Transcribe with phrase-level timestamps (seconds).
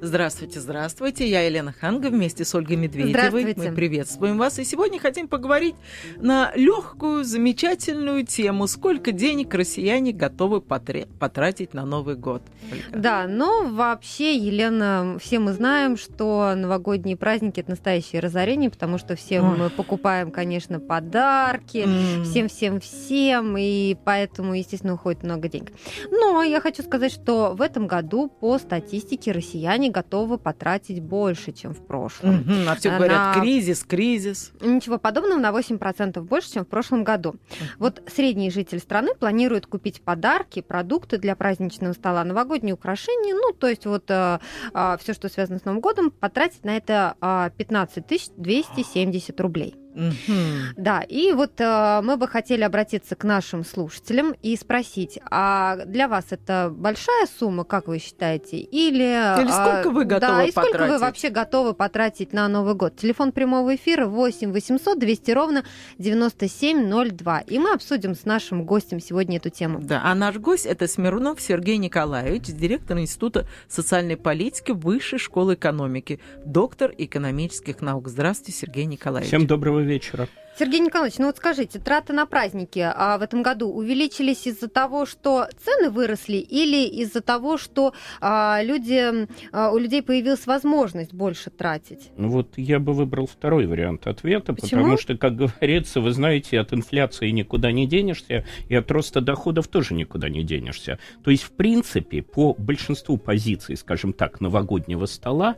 [0.00, 1.28] Здравствуйте, здравствуйте.
[1.28, 3.54] Я Елена Ханга вместе с Ольгой Медведевой.
[3.56, 4.58] Мы приветствуем вас.
[4.58, 5.74] И сегодня хотим поговорить
[6.16, 8.66] на легкую, замечательную тему.
[8.66, 12.42] Сколько денег россияне готовы потратить на Новый год?
[12.70, 12.84] Ольга.
[12.92, 19.16] Да, но вообще, Елена, все мы знаем, что новогодние праздники– это настоящее разорение, потому что
[19.16, 19.56] все Ой.
[19.56, 21.86] мы покупаем, конечно, подарки,
[22.24, 25.72] всем-всем-всем, и поэтому, естественно, уходит много денег.
[26.10, 31.52] Но я хочу сказать, что в этом году по статистике россияне они готовы потратить больше,
[31.52, 32.40] чем в прошлом.
[32.40, 33.40] Угу, а все говорят, на...
[33.40, 34.52] кризис, кризис.
[34.60, 37.36] Ничего подобного, на 8% больше, чем в прошлом году.
[37.78, 43.68] Вот средний житель страны планирует купить подарки, продукты для праздничного стола, новогодние украшения, ну, то
[43.68, 44.38] есть вот э,
[44.74, 48.04] э, все, что связано с Новым годом, потратить на это э, 15
[48.36, 49.76] 270 рублей.
[49.96, 50.76] Угу.
[50.76, 56.06] Да, и вот э, мы бы хотели обратиться к нашим слушателям и спросить, а для
[56.06, 59.40] вас это большая сумма, как вы считаете, или...
[59.40, 60.92] Или сколько вы готовы да, и сколько потратить?
[60.92, 62.96] вы вообще готовы потратить на Новый год?
[62.96, 65.64] Телефон прямого эфира 8 800 200 ровно
[65.98, 67.40] 9702.
[67.40, 69.80] И мы обсудим с нашим гостем сегодня эту тему.
[69.80, 76.20] Да, а наш гость это Смирнов Сергей Николаевич, директор Института социальной политики Высшей школы экономики,
[76.44, 78.08] доктор экономических наук.
[78.08, 79.28] Здравствуйте, Сергей Николаевич.
[79.28, 80.28] Всем доброго вечера.
[80.58, 85.04] Сергей Николаевич, ну вот скажите, траты на праздники а, в этом году увеличились из-за того,
[85.04, 87.92] что цены выросли, или из-за того, что
[88.22, 92.10] а, люди, а, у людей появилась возможность больше тратить?
[92.16, 94.80] Ну вот я бы выбрал второй вариант ответа, Почему?
[94.80, 99.68] потому что, как говорится, вы знаете, от инфляции никуда не денешься, и от роста доходов
[99.68, 100.98] тоже никуда не денешься.
[101.22, 105.56] То есть, в принципе, по большинству позиций, скажем так, новогоднего стола,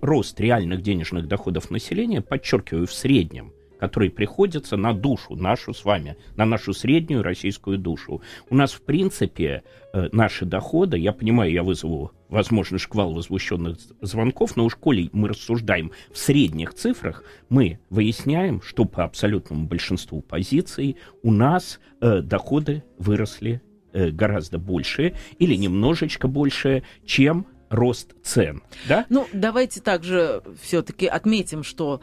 [0.00, 6.16] рост реальных денежных доходов населения, подчеркиваю, в среднем, который приходится на душу нашу с вами,
[6.36, 8.22] на нашу среднюю российскую душу.
[8.50, 9.62] У нас, в принципе,
[9.92, 15.28] э, наши доходы, я понимаю, я вызову, возможно, шквал возмущенных звонков, но у коли мы
[15.28, 22.84] рассуждаем в средних цифрах, мы выясняем, что по абсолютному большинству позиций у нас э, доходы
[22.98, 28.62] выросли э, гораздо больше или немножечко больше, чем рост цен.
[28.88, 29.06] Да?
[29.08, 32.00] Ну, давайте также все-таки отметим, что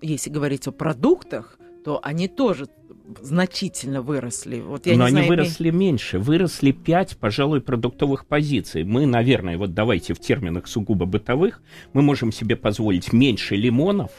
[0.00, 2.66] если говорить о продуктах, то они тоже
[3.22, 4.60] значительно выросли.
[4.60, 5.78] Вот я Но не они знаю, выросли ми...
[5.78, 6.18] меньше.
[6.18, 8.84] Выросли пять, пожалуй, продуктовых позиций.
[8.84, 14.10] Мы, наверное, вот давайте в терминах сугубо бытовых, мы можем себе позволить меньше лимонов,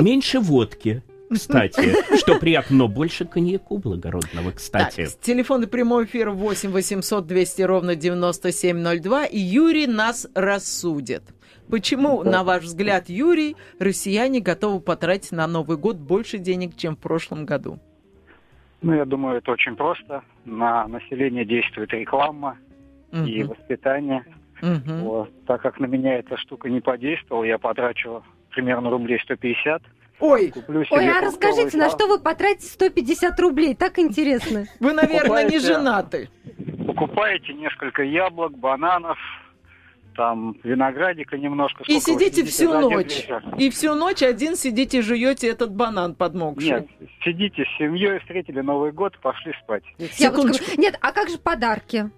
[0.00, 5.06] меньше водки, кстати, что приятно, но больше коньяку благородного, кстати.
[5.06, 11.22] Так, телефоны прямого эфира 8 800 200 ровно 9702, и Юрий нас рассудит.
[11.72, 16.98] Почему, на ваш взгляд, Юрий, россияне готовы потратить на Новый год больше денег, чем в
[16.98, 17.78] прошлом году?
[18.82, 20.22] Ну, я думаю, это очень просто.
[20.44, 22.58] На население действует реклама
[23.10, 23.24] угу.
[23.24, 24.22] и воспитание.
[24.60, 24.96] Угу.
[24.98, 25.30] Вот.
[25.46, 29.82] Так как на меня эта штука не подействовала, я потрачу примерно рублей 150.
[30.20, 30.52] Ой,
[30.90, 33.74] Ой, а расскажите, на что вы потратите 150 рублей?
[33.74, 34.66] Так интересно.
[34.78, 36.28] Вы, наверное, не женаты.
[36.86, 39.16] Покупаете несколько яблок, бананов,
[40.14, 41.84] там виноградика немножко.
[41.86, 43.28] И сидите всю ночь.
[43.58, 46.70] И всю ночь один сидите жуете этот банан подмокший.
[46.70, 46.88] Нет,
[47.24, 49.84] сидите с семьей, встретили Новый год, пошли спать.
[50.12, 50.80] Секундочку.
[50.80, 52.10] Нет, а как же подарки?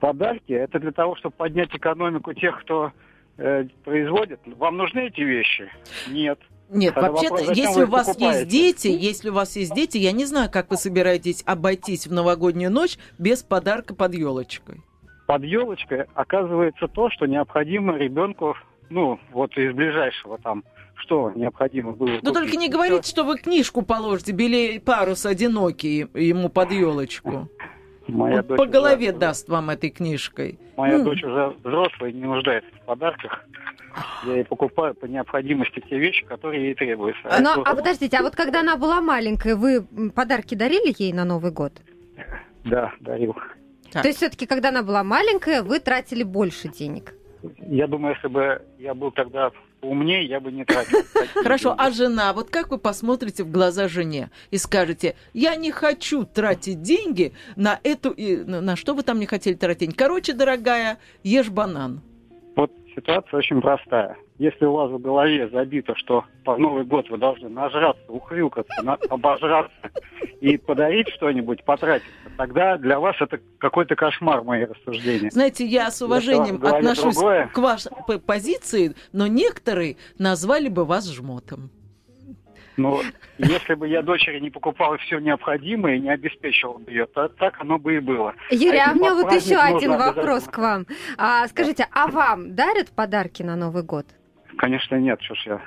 [0.00, 2.92] Подарки это для того, чтобы поднять экономику тех, кто
[3.36, 4.40] э, производит.
[4.46, 5.70] Вам нужны эти вещи?
[6.08, 6.38] Нет.
[6.68, 8.38] Нет, вообще-то, если у вас покупаете?
[8.38, 12.12] есть дети, если у вас есть дети, я не знаю, как вы собираетесь обойтись в
[12.12, 14.82] новогоднюю ночь без подарка под елочкой
[15.26, 18.56] под елочкой оказывается то, что необходимо ребенку,
[18.88, 20.64] ну, вот из ближайшего там,
[20.94, 22.18] что необходимо было.
[22.22, 27.48] Ну, только не говорите, что вы книжку положите, бели парус одинокий ему под елочку.
[28.08, 30.60] Моя Он по голове уже, даст вам этой книжкой.
[30.76, 31.02] Моя mm.
[31.02, 33.44] дочь уже взрослая, не нуждается в подарках.
[34.24, 37.22] Я ей покупаю по необходимости те вещи, которые ей требуются.
[37.24, 39.82] А, Но, а подождите, а вот когда она была маленькая, вы
[40.14, 41.72] подарки дарили ей на Новый год?
[42.64, 43.34] Да, дарил.
[43.92, 44.02] Так.
[44.02, 47.14] То есть все-таки, когда она была маленькая, вы тратили больше денег?
[47.58, 49.50] Я думаю, если бы я был тогда
[49.82, 50.98] умнее, я бы не тратил.
[51.34, 56.24] Хорошо, а жена, вот как вы посмотрите в глаза жене и скажете, я не хочу
[56.24, 58.14] тратить деньги на эту...
[58.16, 59.96] На что вы там не хотели тратить?
[59.96, 62.00] Короче, дорогая, ешь банан.
[62.56, 64.16] Вот ситуация очень простая.
[64.38, 68.94] Если у вас в голове забито, что по Новый год вы должны нажраться, ухрюкаться, на,
[69.08, 69.72] обожраться
[70.40, 75.30] и подарить что-нибудь, потратиться, тогда для вас это какой-то кошмар, мои рассуждения.
[75.30, 77.48] Знаете, я с уважением отношусь другое.
[77.48, 77.90] к вашей
[78.26, 81.70] позиции, но некоторые назвали бы вас жмотом.
[82.76, 83.00] Ну,
[83.38, 87.58] если бы я дочери не покупал все необходимое и не обеспечивал бы ее, то так
[87.60, 88.34] оно бы и было.
[88.50, 90.86] Юрий, а, а у меня вот еще один вопрос к вам.
[91.16, 94.04] А, скажите, а вам дарят подарки на Новый год?
[94.56, 95.62] Конечно, нет, что ж я.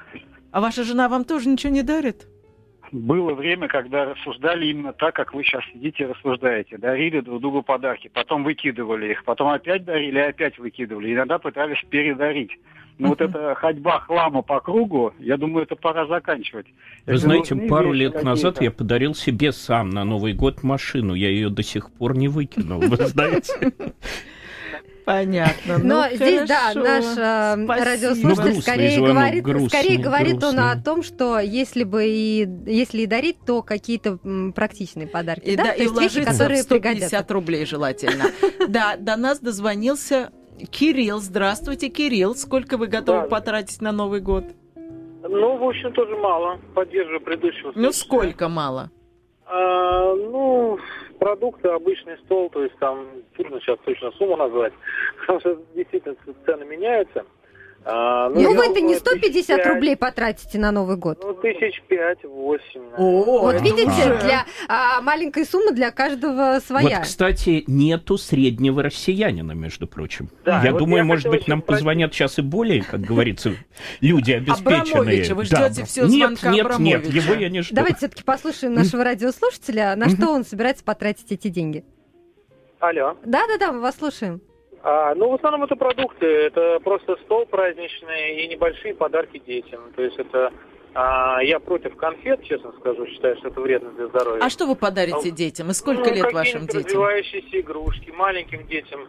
[0.51, 2.27] А ваша жена вам тоже ничего не дарит?
[2.91, 6.77] было время, когда рассуждали именно так, как вы сейчас сидите и рассуждаете.
[6.77, 11.13] Дарили друг другу подарки, потом выкидывали их, потом опять дарили опять выкидывали.
[11.13, 12.51] Иногда пытались передарить.
[12.97, 13.09] Но uh-huh.
[13.09, 16.65] вот эта ходьба хлама по кругу, я думаю, это пора заканчивать.
[17.05, 21.13] Вы Если знаете, пару лет назад я подарил себе сам на Новый год машину.
[21.13, 23.53] Я ее до сих пор не выкинул, вы знаете.
[25.09, 25.79] Понятно.
[25.79, 30.49] Но ну, здесь, да, наш э, радиослушатель ну, скорее звонок, говорит, грустный, скорее говорит грустный.
[30.49, 34.19] он о том, что если бы и если и дарить, то какие-то
[34.53, 35.45] практичные подарки.
[35.45, 37.33] И, да, да, то и есть вещи, которые 150 пригодятся.
[37.33, 38.25] рублей желательно.
[38.67, 40.31] Да, до нас дозвонился
[40.69, 41.19] Кирилл.
[41.21, 42.35] Здравствуйте, Кирилл.
[42.35, 44.43] Сколько вы готовы потратить на Новый год?
[44.75, 46.59] Ну, в общем, тоже мало.
[46.75, 47.71] Поддерживаю предыдущего.
[47.73, 48.91] Ну, сколько мало?
[49.51, 50.77] А, ну,
[51.19, 54.73] продукты, обычный стол, то есть там трудно сейчас точно сумму назвать,
[55.19, 56.15] потому что действительно
[56.45, 57.25] цены меняются.
[57.85, 61.19] А, ну, ну вы-то не 150 5, рублей потратите на Новый год.
[61.23, 62.81] Ну, тысяч пять-восемь.
[62.97, 66.97] Вот видите, для а, маленькой суммы для каждого своя.
[66.97, 70.29] Вот, кстати, нету среднего россиянина, между прочим.
[70.43, 71.79] Да, я вот думаю, я может быть, нам спросить.
[71.79, 73.53] позвонят сейчас и более, как говорится,
[74.01, 75.33] люди обеспеченные.
[75.33, 75.85] вы ждете да.
[75.85, 77.75] все Нет, нет, нет, его я не жду.
[77.75, 81.85] Давайте все-таки послушаем нашего радиослушателя, на что он собирается потратить эти деньги.
[82.79, 83.17] Алло.
[83.25, 84.41] Да-да-да, мы вас слушаем.
[84.81, 89.81] А, ну, в основном это продукты, это просто стол праздничный и небольшие подарки детям.
[89.95, 90.51] То есть это
[90.93, 94.43] а, я против конфет, честно скажу, считаю, что это вредно для здоровья.
[94.43, 95.69] А что вы подарите детям?
[95.69, 96.83] И сколько ну, лет вашим детям?
[96.83, 99.07] развивающиеся игрушки, маленьким детям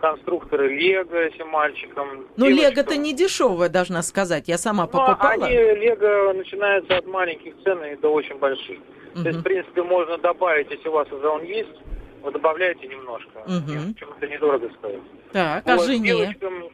[0.00, 2.26] конструкторы Лего этим мальчикам.
[2.36, 4.46] Ну, Лего-то не дешевая, должна сказать.
[4.46, 5.44] Я сама ну, покупала.
[5.44, 8.78] они, Лего начинаются от маленьких цен и до очень больших.
[9.14, 9.22] Угу.
[9.22, 11.74] То есть, в принципе, можно добавить, если у вас уже он есть,
[12.22, 13.38] вы добавляете немножко.
[13.46, 13.94] Угу.
[13.98, 15.00] Чем-то недорого стоит.
[15.32, 16.08] Так, а вот, жене?
[16.08, 16.68] Девочкам,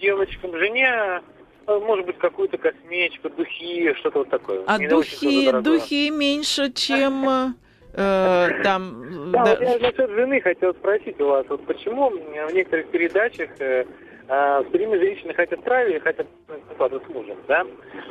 [0.00, 1.22] девочкам, жене
[1.66, 4.62] э, может быть, какую-то косметику, духи, что-то вот такое.
[4.66, 7.24] А духи, духи меньше, чем
[7.94, 9.30] э, там...
[9.32, 9.50] Да, да.
[9.50, 13.84] Вот я насчет жены хотел спросить у вас, вот почему в некоторых передачах э,
[14.28, 17.64] э, все время женщины хотят правее, хотят ну, с мужем, да?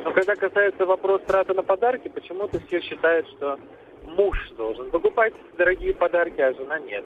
[0.04, 3.58] Но когда касается вопроса траты на подарки, почему-то все считают, что
[4.04, 7.04] муж должен покупать дорогие подарки, а жена нет.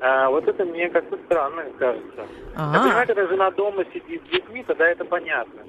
[0.00, 2.26] А, вот это мне как-то странно кажется.
[2.54, 2.72] А-а-а.
[2.72, 5.62] Например, когда жена дома сидит с детьми, тогда это понятно.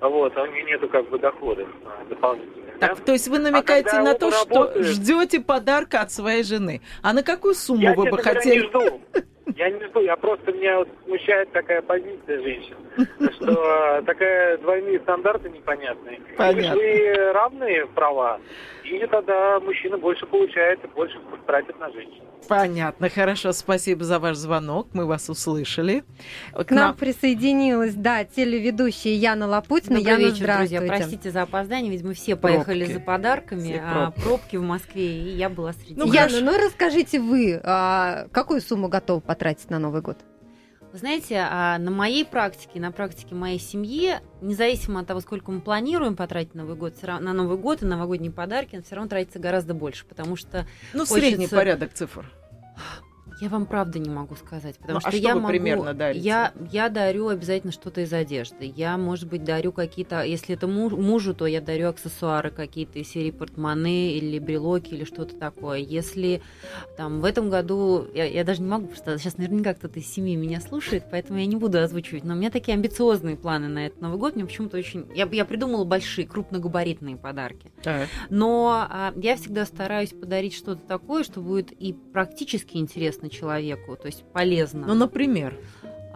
[0.00, 2.78] Вот, а у нее нету как бы дохода а, дополнительных.
[2.78, 3.04] Так, да?
[3.04, 4.70] то есть вы намекаете а на то, работает...
[4.70, 6.80] что ждете подарка от своей жены.
[7.02, 8.62] А на какую сумму я, вы бы хотели?
[8.62, 9.00] Не жду.
[9.56, 12.76] Я не жду, я просто меня вот смущает такая позиция женщин,
[13.36, 16.20] что такая двойные стандарты непонятные.
[16.36, 16.78] Понятно.
[16.78, 18.40] Или равные права,
[18.84, 22.22] или тогда мужчина больше получает и больше тратит на женщин.
[22.48, 26.04] Понятно, хорошо, спасибо за ваш звонок, мы вас услышали.
[26.52, 26.88] К, К нам...
[26.88, 29.96] нам присоединилась, да, телеведущая Яна Лапутина.
[29.96, 30.78] Добрый Яна, вечер, здравствуйте.
[30.78, 32.92] друзья, простите за опоздание, видимо, все поехали пробки.
[32.92, 37.18] за подарками, все а пробки в Москве, и я была среди ну, Яна, ну расскажите
[37.18, 40.18] вы, а, какую сумму готовы потратить на Новый год?
[40.94, 45.60] Вы знаете, а, на моей практике, на практике моей семьи, независимо от того, сколько мы
[45.60, 50.06] планируем потратить Новый год, на Новый год и новогодние подарки, все равно тратится гораздо больше,
[50.06, 50.68] потому что...
[50.92, 51.18] Ну, хочется...
[51.18, 52.30] средний порядок цифр.
[53.44, 56.24] Я вам правда не могу сказать, потому ну, что, а что я могу, примерно дарите?
[56.24, 58.72] Я, я дарю обязательно что-то из одежды.
[58.74, 63.10] Я, может быть, дарю какие-то, если это муж, мужу, то я дарю аксессуары какие-то из
[63.10, 65.80] серии портмоне или брелоки или что-то такое.
[65.80, 66.40] Если
[66.96, 70.36] там в этом году, я, я даже не могу, просто сейчас наверняка кто-то из семьи
[70.36, 74.00] меня слушает, поэтому я не буду озвучивать, но у меня такие амбициозные планы на этот
[74.00, 75.06] Новый год, мне почему-то очень...
[75.14, 77.70] Я, я придумала большие, крупногабаритные подарки.
[77.82, 78.08] Так.
[78.30, 84.06] Но а, я всегда стараюсь подарить что-то такое, что будет и практически интересно человеку, то
[84.06, 84.86] есть полезно.
[84.86, 85.58] Ну, например?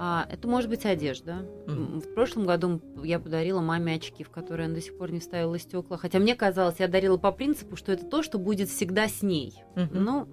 [0.01, 1.45] А, это может быть одежда.
[1.67, 2.01] Mm.
[2.01, 5.59] В прошлом году я подарила маме очки, в которые она до сих пор не вставила
[5.59, 5.97] стекла.
[5.97, 9.55] Хотя мне казалось, я дарила по принципу, что это то, что будет всегда с ней.
[9.75, 9.89] Mm-hmm.
[9.99, 10.29] Ну,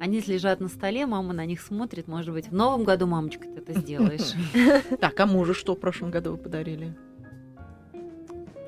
[0.00, 2.08] они лежат на столе, мама на них смотрит.
[2.08, 4.32] Может быть, в новом году, мамочка, ты это сделаешь.
[5.00, 6.96] Так, а мужу что в прошлом году вы подарили?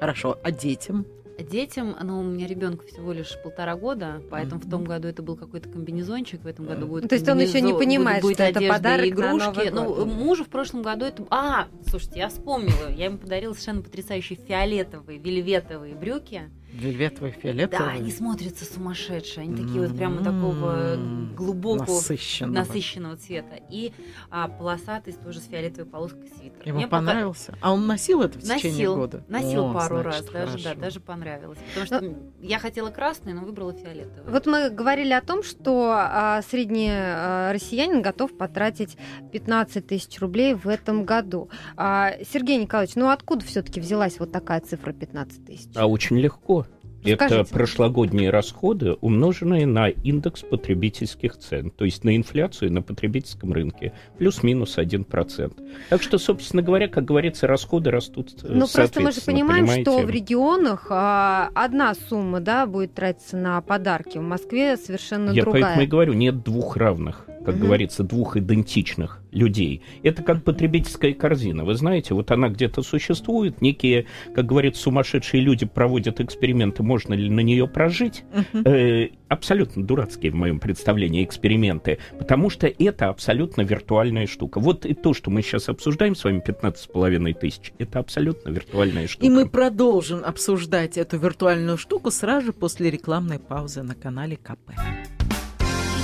[0.01, 1.07] Хорошо, а детям?
[1.43, 4.67] Детям, ну, у меня ребенку всего лишь полтора года, поэтому mm-hmm.
[4.67, 7.09] в том году это был какой-то комбинезончик, в этом году будет.
[7.09, 9.69] То есть он еще не понимает, будет, будет что это подарок игрушки.
[9.71, 11.27] На ну, мужу в прошлом году это.
[11.31, 17.89] А, слушайте, я вспомнила, я ему подарила совершенно потрясающие фиолетовые, вельветовые брюки Вельветовые, фиолетовые.
[17.89, 19.45] Да, они смотрятся сумасшедшие.
[19.45, 20.97] Они такие вот прямо такого
[21.37, 23.57] глубокого, насыщенного, насыщенного цвета.
[23.71, 23.93] И
[24.31, 26.62] а, полосатый тоже с фиолетовой полоской свитер.
[26.65, 27.53] Ему Мне понравился?
[27.53, 27.67] Пока...
[27.67, 29.25] А он носил это в течение носил, года?
[29.29, 31.59] Носил О, пару значит, раз, даже, да, даже понравилось.
[31.69, 32.11] Потому что но...
[32.11, 34.31] Ну, я хотела красный, но выбрала фиолетовый.
[34.31, 38.97] Вот мы говорили о том, что а, средний а, россиянин готов потратить
[39.33, 41.50] 15 тысяч рублей в этом году.
[41.77, 45.69] А, Сергей Николаевич, ну откуда все-таки взялась вот такая цифра 15 тысяч?
[45.75, 46.60] А очень легко.
[47.04, 53.92] Это прошлогодние расходы, умноженные на индекс потребительских цен, то есть на инфляцию на потребительском рынке,
[54.19, 55.52] плюс-минус 1%.
[55.88, 59.90] Так что, собственно говоря, как говорится, расходы растут э, Ну, просто мы же понимаем, понимаете?
[59.90, 65.42] что в регионах а, одна сумма да, будет тратиться на подарки, в Москве совершенно Я
[65.42, 65.61] другая.
[65.61, 67.66] Я поэтому и говорю, нет двух равных как угу.
[67.66, 69.83] говорится, двух идентичных людей.
[70.04, 71.64] Это как потребительская корзина.
[71.64, 77.28] Вы знаете, вот она где-то существует, некие, как говорят, сумасшедшие люди проводят эксперименты, можно ли
[77.28, 78.23] на нее прожить.
[78.33, 78.69] Угу.
[78.69, 84.61] Э, абсолютно дурацкие в моем представлении эксперименты, потому что это абсолютно виртуальная штука.
[84.61, 89.26] Вот и то, что мы сейчас обсуждаем с вами 15,5 тысяч, это абсолютно виртуальная штука.
[89.26, 94.71] И мы продолжим обсуждать эту виртуальную штуку сразу же после рекламной паузы на канале КП.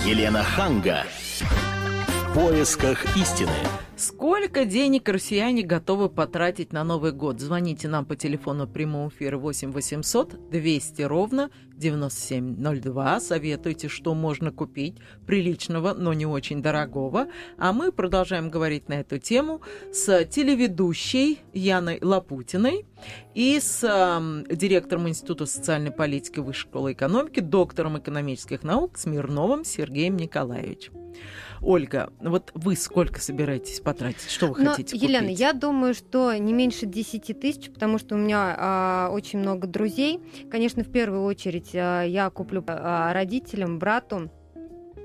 [0.06, 1.04] Елена Ханга.
[1.40, 3.52] В поисках истины.
[3.96, 7.40] Сколько денег россияне готовы потратить на Новый год?
[7.40, 13.20] Звоните нам по телефону прямого эфира 8 800 200 ровно 9702.
[13.20, 17.28] Советуйте, что можно купить приличного, но не очень дорогого.
[17.56, 22.84] А мы продолжаем говорить на эту тему с телеведущей Яной Лапутиной
[23.34, 30.18] и с э, директором Института социальной политики Высшей школы экономики, доктором экономических наук Смирновым Сергеем
[30.18, 30.92] Николаевичем.
[31.62, 34.28] Ольга, вот вы сколько собираетесь потратить?
[34.28, 35.09] Что вы Но, хотите купить?
[35.09, 39.69] Елена, я думаю, что не меньше 10 тысяч, потому что у меня а, очень много
[39.69, 40.21] друзей.
[40.50, 44.31] Конечно, в первую очередь а, я куплю а, родителям, брату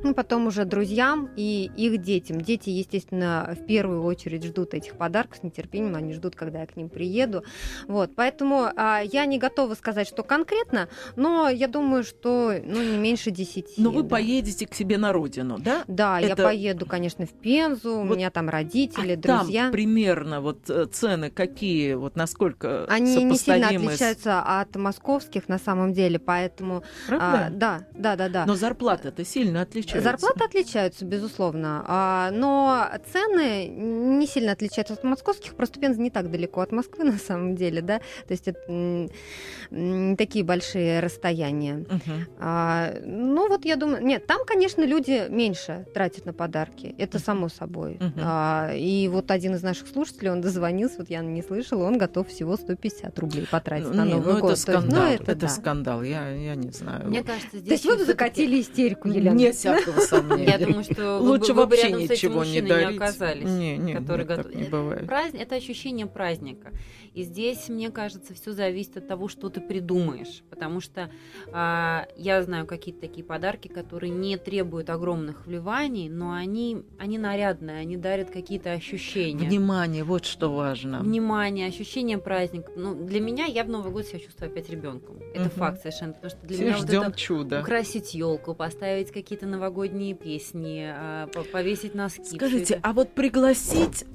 [0.04, 2.42] ну, потом уже друзьям и их детям.
[2.42, 6.76] Дети, естественно, в первую очередь ждут этих подарков с нетерпением, они ждут, когда я к
[6.76, 7.44] ним приеду.
[7.88, 12.98] Вот, поэтому а, я не готова сказать, что конкретно, но я думаю, что ну, не
[12.98, 13.74] меньше 10.
[13.78, 14.10] Но вы да.
[14.10, 15.84] поедете к себе на родину, да?
[15.88, 16.30] Да, Это...
[16.30, 18.12] я поеду, конечно, в Пензу, вот...
[18.12, 19.64] у меня там родители, а друзья.
[19.64, 25.60] Там примерно вот э, цены какие, вот насколько Они не сильно отличаются от московских на
[25.60, 26.84] самом деле, поэтому...
[27.08, 27.46] Правда?
[27.46, 28.46] А, да, да, да, да.
[28.46, 30.28] Но зарплата-то сильно отличается отличаются?
[30.28, 31.84] Зарплаты отличаются, безусловно.
[31.88, 35.56] А, но цены не сильно отличаются от московских.
[35.56, 38.00] Просто Пенза не так далеко от Москвы, на самом деле, да.
[38.00, 41.86] То есть это не такие большие расстояния.
[41.90, 43.06] Угу.
[43.06, 44.04] Ну, вот я думаю...
[44.06, 46.96] Нет, там, конечно, люди меньше тратят на подарки.
[46.98, 47.96] Это само собой.
[47.96, 48.76] Угу.
[48.76, 52.56] И вот один из наших слушателей, он дозвонился, вот я не слышала, он готов всего
[52.56, 54.52] 150 рублей потратить ну, на не, Новый ну, год.
[54.52, 55.08] Это скандал.
[55.08, 55.50] есть, ну, это это да.
[55.50, 56.04] скандал.
[56.04, 57.08] Я, я не знаю.
[57.08, 57.82] Мне кажется, здесь...
[57.82, 59.36] То есть вы закатили истерику, Елена?
[59.36, 60.46] Не всякого сомнения.
[60.46, 62.90] Я думаю, что лучше вы, вообще ничего не дарить.
[62.90, 63.50] не оказались.
[63.50, 64.56] Не, не, которые нет, готов...
[64.56, 65.08] не бывает.
[65.08, 66.72] Праздник, это ощущение праздника.
[67.14, 70.44] И здесь, мне кажется, все зависит от того, что ты придумаешь.
[70.50, 71.12] Потому что
[71.52, 77.80] а, я знаю какие-то такие подарки, которые не требуют огромных вливаний, но они, они нарядные,
[77.80, 79.48] они дарят какие-то ощущения.
[79.48, 81.02] Внимание, вот что важно.
[81.02, 82.72] Внимание, ощущение праздника.
[82.78, 85.20] Ну, для меня я в Новый год себя чувствую опять ребенком.
[85.34, 85.56] Это угу.
[85.56, 86.14] факт совершенно.
[86.14, 87.62] Потому что для Все меня ждем вот это чуда.
[87.62, 89.71] украсить елку, поставить какие-то новогодние
[90.14, 92.36] песни, а, повесить носки.
[92.36, 94.06] Скажите, а вот пригласить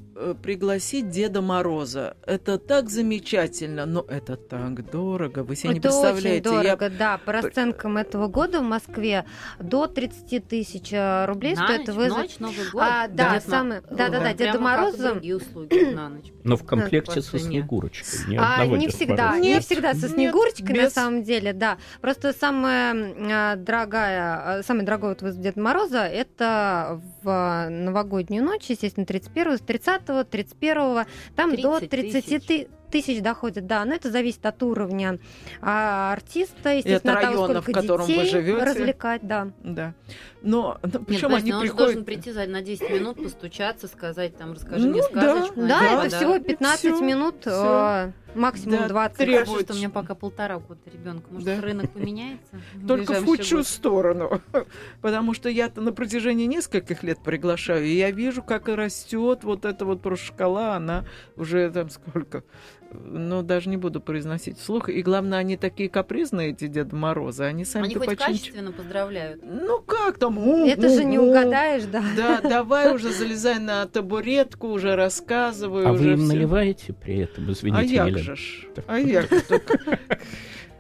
[0.43, 2.17] пригласить Деда Мороза.
[2.27, 5.45] Это так замечательно, но это так дорого.
[5.45, 6.49] Вы себе это не представляете.
[6.49, 6.91] Очень дорого, Я...
[6.91, 7.19] да.
[7.19, 9.27] По расценкам этого года в Москве
[9.59, 12.23] до 30 тысяч э, рублей на стоит ночь, вызвать.
[12.23, 12.83] Ночь, Новый год.
[12.83, 15.13] А, да, да, самый, да, да, да, Деда Мороза.
[15.13, 16.33] услуги на ночь.
[16.45, 18.21] Но в комплекте со Снегурочкой.
[18.29, 21.79] Ни а, не всегда, нет, не всегда со Снегурочкой нет, на самом деле, да.
[22.01, 29.05] Просто самая а, дорогая, самый дорогой вот вызов Деда Мороза это в новогоднюю ночь, естественно,
[29.05, 34.63] 31 30 31 там 30 до 30 тысяч тысяч доходит, да, но это зависит от
[34.63, 35.19] уровня
[35.61, 38.65] а, артиста, естественно, от того, сколько в котором детей вы живете.
[38.65, 39.49] развлекать, да.
[39.63, 39.95] Да.
[40.43, 41.87] Но, но Нет, причем они он приходят...
[41.87, 45.55] должен прийти за, на 10 минут, постучаться, сказать, там, расскажи ну, мне сказочку.
[45.57, 48.13] Да, да, это всего 15 всё, минут, всё.
[48.35, 49.17] максимум да, 20.
[49.17, 49.39] Требует...
[49.41, 51.27] Хорошо, что у меня пока полтора года ребенка.
[51.31, 51.61] Может, да.
[51.61, 52.61] рынок поменяется?
[52.89, 53.67] Только в худшую год.
[53.67, 54.41] сторону.
[55.03, 59.85] Потому что я-то на протяжении нескольких лет приглашаю, и я вижу, как растет вот эта
[59.85, 61.05] вот просто шкала, она
[61.37, 62.45] уже там сколько
[62.93, 64.89] ну, даже не буду произносить вслух.
[64.89, 67.45] И главное, они такие капризные, эти Деда Морозы.
[67.45, 69.41] Они сами Они хоть качественно поздравляют.
[69.45, 70.39] Ну, как там?
[70.65, 72.03] Это же не угадаешь, да?
[72.17, 75.87] Да, давай уже залезай на табуретку, уже рассказывай.
[75.87, 78.67] А уже вы им наливаете при этом, извините, А як же ж?
[78.87, 79.43] А як же?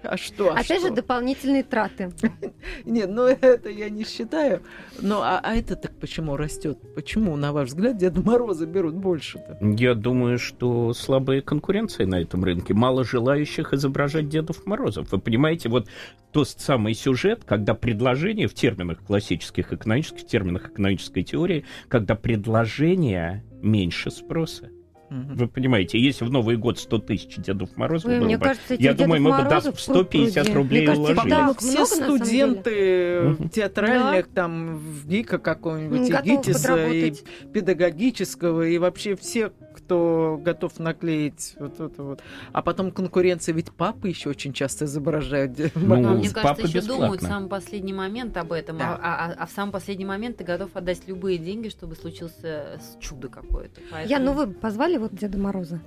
[0.06, 0.50] А что?
[0.50, 0.88] А Опять что?
[0.88, 2.12] же, дополнительные траты.
[2.84, 4.62] Нет, ну это я не считаю.
[5.00, 6.78] Ну, а, а это так почему растет?
[6.94, 9.58] Почему, на ваш взгляд, Деда Мороза берут больше-то?
[9.60, 12.75] Я думаю, что слабая конкуренция на этом рынке.
[12.75, 15.10] Мало желающих изображать Дедов Морозов.
[15.12, 15.88] Вы понимаете, вот
[16.32, 23.44] тот самый сюжет, когда предложение в терминах классических экономических, в терминах экономической теории, когда предложение
[23.62, 24.70] меньше спроса.
[25.10, 28.75] Вы понимаете, если в Новый год 100 тысяч Дедов Морозов Ой, было мне бы, кажется,
[28.75, 31.30] я думаю, мы бы даст 150 рублей кажется, уложили.
[31.30, 33.48] да, все много, студенты Мгм.
[33.48, 37.14] театральных, там, в ГИКа какого-нибудь, и ГИТИСа, и
[37.52, 42.21] педагогического, и вообще все, кто готов наклеить вот это вот.
[42.52, 47.04] А потом конкуренция, ведь папы еще очень часто изображают Ну, мне папа кажется, еще бесплатно.
[47.04, 48.99] думают в самый последний момент об этом, Да.
[49.02, 53.28] а, а- а в самый последний момент ты готов отдать любые деньги, чтобы случился чудо
[53.28, 53.80] какое-то.
[54.06, 55.80] Я, ну Поэтому вы позвали вот Деда Мороза?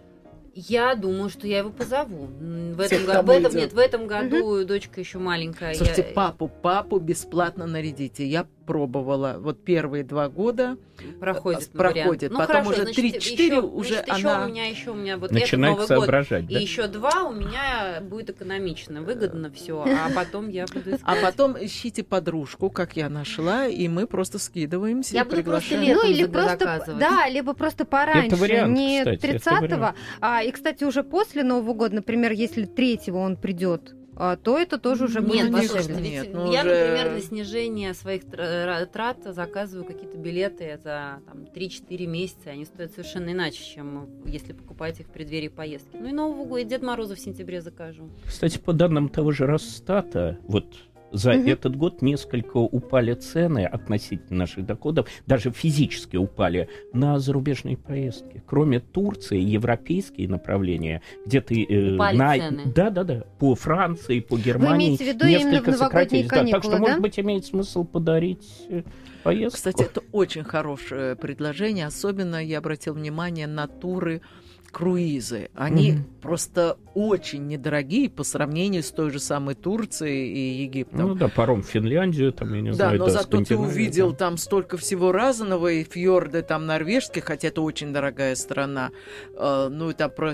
[0.56, 2.26] я думаю, что я его позову.
[2.40, 3.62] В Всех, этом, го- в этом идет.
[3.62, 5.74] нет, в этом году дочка еще маленькая.
[5.76, 8.26] Слушайте, я- папу, папу бесплатно нарядите.
[8.28, 10.78] Я пробовала вот первые два года.
[11.20, 12.06] проходит, э, проходит.
[12.06, 12.22] вариант.
[12.34, 15.18] Ну, Потом хорошо, уже три-четыре еще- уже значит, еще она у меня еще у меня
[15.18, 16.60] вот Начинает этот Новый год соображать, и да?
[16.60, 21.02] еще два у меня будет экономично, выгодно все, а потом я буду искать.
[21.04, 25.78] А потом ищите подружку, как я нашла, и мы просто скидываемся Я и буду просто
[25.78, 27.00] летом ну или просто, заказывать.
[27.00, 29.66] да, либо просто пораньше, вариант, не кстати, это 30-го.
[29.78, 29.96] вариант.
[30.22, 33.99] А, и, кстати, уже после Нового года, например, если 3 он придет, а,
[34.44, 37.22] то это тоже уже Нет, будет Нет, послушайте, ведь нет, ну я, уже- например, для
[37.22, 43.64] снижения своих тра- трат заказываю какие-то билеты за там, 3-4 месяца, они стоят совершенно иначе,
[43.64, 45.96] чем если покупаете их в преддверии поездки.
[45.96, 48.10] Ну и Нового года, и Дед Мороза в сентябре закажу.
[48.26, 50.66] Кстати, по данным того же Росстата, вот
[51.12, 51.48] за Мгм.
[51.48, 58.44] этот год несколько упали цены относительно наших доходов, даже физически упали на зарубежные поездки.
[58.46, 61.64] Кроме Турции, европейские направления, где ты...
[61.64, 62.38] э, Упали на...
[62.38, 62.62] цены?
[62.74, 63.24] Да, да, да.
[63.40, 64.88] По Франции, по Германии.
[64.88, 66.30] имеете в виду именно в несколько новогодние сократились.
[66.30, 66.80] Да, так каникулы, что, да?
[66.80, 68.84] может быть, имеет смысл подарить э,
[69.24, 69.58] поездку.
[69.58, 71.88] Кстати, это очень хорошее предложение.
[71.88, 74.22] Особенно я обратил внимание на туры
[74.70, 75.50] круизы.
[75.56, 76.04] Они Мгм.
[76.22, 81.00] просто очень недорогие по сравнению с той же самой Турцией и Египтом.
[81.10, 84.14] Ну да, паром в Финляндию, там, я не да, знаю, но да, зато ты увидел
[84.14, 88.92] там столько всего разного, и фьорды там норвежские, хотя это очень дорогая страна.
[89.38, 90.34] Э, Ну, это про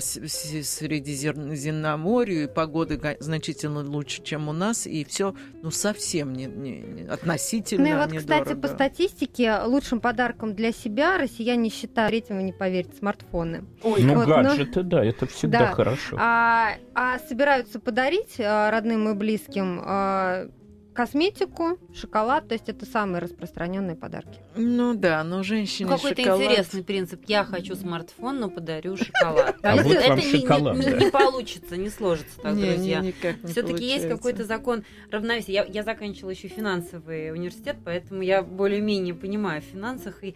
[0.95, 6.79] Средиземноморье, и погода га- значительно лучше, чем у нас, и все, ну, совсем не, не-
[6.81, 8.62] не- относительно Ну и вот, кстати, недорого.
[8.62, 13.63] по статистике, лучшим подарком для себя россияне считают, третьего не поверите, смартфоны.
[13.83, 15.71] Ой, Ну, Вот, ну, гаджеты, да, это всегда да.
[15.73, 16.17] хорошо.
[16.19, 20.47] А, а собираются подарить а, родным и близким а,
[20.95, 24.39] косметику, шоколад, то есть это самые распространенные подарки.
[24.55, 27.21] Ну да, но женщины Ну, какой-то шоколад- интересный принцип.
[27.27, 29.58] Я хочу смартфон, но подарю шоколад.
[29.62, 30.97] А вот это вам не- шоколад, не, да.
[30.97, 33.03] не получится, не сложится так, друзья.
[33.43, 35.51] Все-таки есть какой-то закон равновесия.
[35.53, 40.23] Я, я заканчивала еще финансовый университет, поэтому я более-менее понимаю в финансах.
[40.23, 40.36] И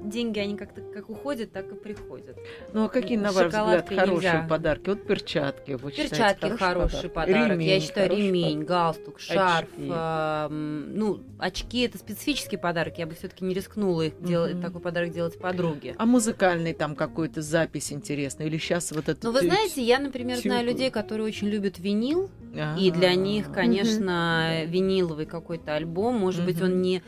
[0.00, 2.38] деньги, они как-то как уходят, так и приходят.
[2.72, 4.46] Ну а какие, на ваш взгляд, хорошие нельзя.
[4.48, 4.88] подарки?
[4.90, 5.72] Вот перчатки.
[5.72, 7.12] Вы считаете, Перчатки хороший хороший подарок?
[7.32, 7.52] подарок.
[7.52, 9.68] Ремень я считаю, ремень, галстук, шарф.
[9.72, 9.88] Очки.
[9.90, 12.98] эм, ну, очки это специфический подарок.
[12.98, 14.62] Я бы все-таки не рискнула их делать, Мгм.
[14.62, 15.94] такой подарок делать подруге.
[15.98, 18.46] А музыкальный там какой-то запись интересная?
[18.46, 19.26] Или сейчас вот это...
[19.26, 20.74] Ну, вы знаете, я, например, знаю тюб.
[20.74, 26.56] людей, которые очень любят винил, А, и для них, конечно, виниловый какой-то альбом, может быть,
[26.56, 26.64] Мгм.
[26.66, 27.02] он не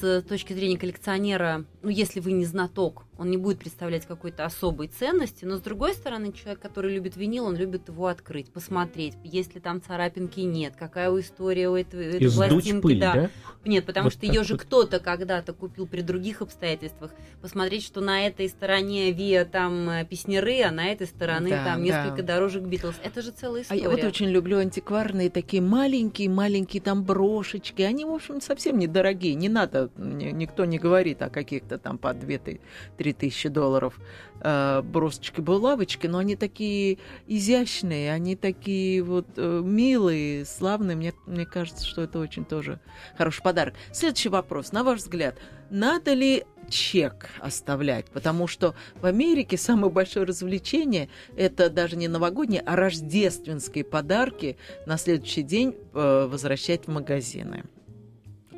[0.00, 4.88] с точки зрения коллекционера, ну, если вы не знаток, он не будет представлять какой-то особой
[4.88, 9.54] ценности, но с другой стороны, человек, который любит винил, он любит его открыть, посмотреть, есть
[9.54, 13.12] ли там царапинки, нет, какая у история у этой, этой пластинки, пыль, да.
[13.14, 13.30] да?
[13.64, 14.62] Нет, потому Вот что ее же вот.
[14.62, 17.10] кто-то когда-то купил при других обстоятельствах.
[17.40, 21.82] Посмотреть, что на этой стороне Виа там э, песнеры, а на этой стороны Да, там
[21.82, 22.34] несколько да.
[22.34, 22.94] дорожек Битлз.
[23.02, 23.82] Это же целая А история.
[23.82, 27.82] я вот очень люблю антикварные такие маленькие, маленькие там брошечки.
[27.82, 29.34] Они, в общем, совсем недорогие.
[29.34, 32.60] Не надо, ни- никто не говорит о каких-то там по 2-3
[33.12, 33.98] тысячи долларов
[34.40, 40.96] э, брошечки, булавочки, но они такие изящные, они такие вот э, милые, славные.
[40.96, 42.80] Мне, мне кажется, что это очень тоже
[43.16, 43.74] хороший подарок.
[43.92, 44.72] Следующий вопрос.
[44.72, 45.36] На ваш взгляд,
[45.70, 48.06] надо ли чек оставлять?
[48.06, 54.96] Потому что в Америке самое большое развлечение это даже не новогодние, а рождественские подарки на
[54.96, 57.64] следующий день э, возвращать в магазины.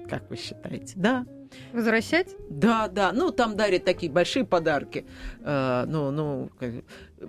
[0.09, 0.95] Как вы считаете?
[0.97, 1.27] Да?
[1.73, 2.29] Возвращать?
[2.51, 3.13] Да, да.
[3.13, 5.07] Ну, там дарят такие большие подарки.
[5.41, 6.85] Э, ну, ну, как-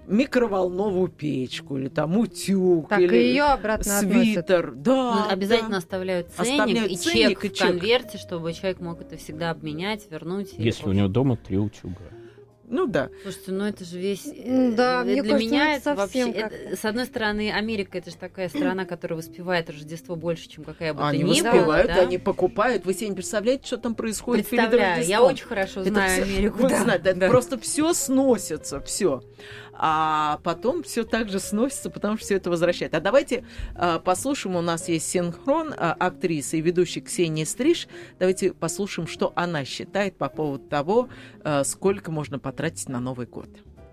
[0.08, 4.48] микроволновую печку, или там утюг, Так, или и ее обратно относят.
[4.48, 4.72] свитер.
[4.76, 5.78] Да, Ну, обязательно да.
[5.78, 7.68] оставляют ценник Оставляют и ценник чек и в чек.
[7.68, 10.54] конверте, чтобы человек мог это всегда обменять, вернуть.
[10.58, 11.96] Если в у него дома три утюга.
[12.69, 13.10] Ну да.
[13.23, 14.23] Слушайте, ну это же весь...
[14.23, 16.25] Да, э, мне для кажется, меня ну, это вообще...
[16.25, 20.63] совсем это- с одной стороны, Америка это же такая страна, которая воспевает Рождество больше, чем
[20.63, 21.51] какая бы то Они ни была.
[21.51, 22.01] воспевают, да?
[22.01, 22.86] они покупают.
[22.86, 24.71] Вы себе не представляете, что там происходит перед
[25.08, 26.58] я очень хорошо Это знаю всё- Америку.
[26.60, 27.27] вы да, это да.
[27.27, 29.23] просто все сносится, все.
[29.82, 32.94] А потом все так же сносится, потому что все это возвращает.
[32.94, 37.88] А давайте а, послушаем, у нас есть синхрон а, актрисы и ведущей Ксении Стриж.
[38.20, 41.08] Давайте послушаем, что она считает по поводу того,
[41.44, 43.48] а, сколько можно потратить на Новый год.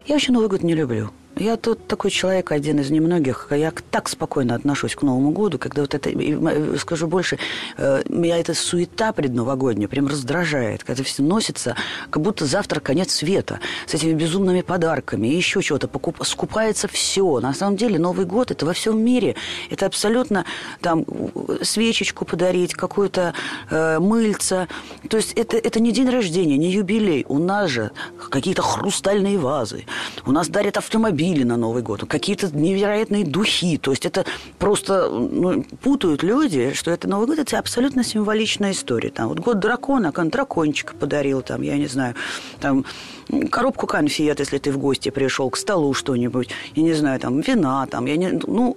[0.07, 1.11] Я вообще Новый год не люблю.
[1.39, 3.49] Я тут такой человек, один из немногих.
[3.51, 7.39] Я так спокойно отношусь к Новому году, когда вот это, м, скажу больше,
[7.77, 11.77] э, меня эта суета предновогодняя прям раздражает, когда все носится,
[12.09, 15.89] как будто завтра конец света, с этими безумными подарками и еще чего-то.
[15.89, 17.41] Покуп- скупается все.
[17.41, 19.35] На самом деле Новый год это во всем мире.
[19.69, 20.47] Это абсолютно
[20.81, 23.35] там э, свечечку подарить, какую-то
[23.69, 24.69] э, мыльца.
[25.11, 27.27] То есть это, это не день рождения, не юбилей.
[27.29, 27.91] У нас же
[28.31, 29.85] какие-то хрустальные вазы.
[30.25, 30.79] У нас дарят
[31.27, 32.05] автомобили на Новый год.
[32.07, 33.79] Какие-то невероятные духи.
[33.79, 34.25] То есть это
[34.59, 39.11] просто ну, путают люди, что это Новый год, это абсолютно символичная история.
[39.11, 42.15] Там вот год дракона, кон- дракончика подарил, там, я не знаю,
[42.61, 42.85] там
[43.51, 47.87] коробку конфет, если ты в гости пришел, к столу что-нибудь, я не знаю, там, вина,
[47.87, 48.77] там, я не, ну,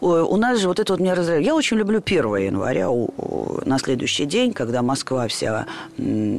[0.00, 1.46] у нас же вот это вот меня разрывает.
[1.46, 2.88] Я очень люблю 1 января,
[3.66, 5.66] на следующий день, когда Москва вся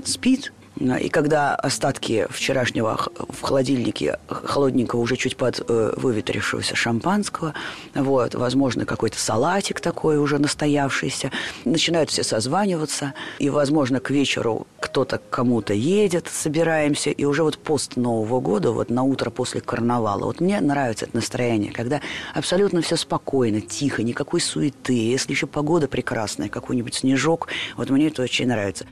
[0.05, 7.53] спит, и когда остатки вчерашнего в холодильнике холодненького, уже чуть под э, выветрившегося шампанского,
[7.93, 11.31] вот, возможно, какой-то салатик такой уже настоявшийся,
[11.65, 17.59] начинают все созваниваться, и, возможно, к вечеру кто-то к кому-то едет, собираемся, и уже вот
[17.59, 22.01] пост Нового года, вот на утро после карнавала, вот мне нравится это настроение, когда
[22.33, 28.23] абсолютно все спокойно, тихо, никакой суеты, если еще погода прекрасная, какой-нибудь снежок, вот мне это
[28.23, 28.87] очень нравится.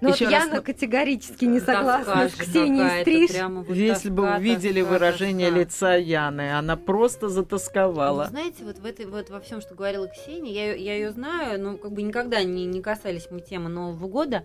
[0.00, 3.30] Ну вот Ещё раз, Яна ну, категорически не согласна с Ксенией Стриж.
[3.66, 5.60] вот Если бы увидели тоска, выражение тоска.
[5.60, 8.26] лица Яны, она просто Ну, затасковала.
[8.26, 11.76] знаете, вот в этой вот во всем, что говорила Ксения, я, я ее знаю, но
[11.76, 14.44] как бы никогда не, не касались мы темы Нового года,